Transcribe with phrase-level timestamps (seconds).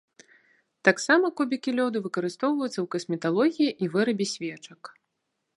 [0.87, 4.81] Таксама кубікі лёду выкарыстоўваюцца ў касметалогіі і вырабе свечак.